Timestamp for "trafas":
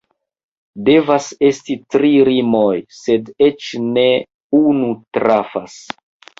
5.21-5.81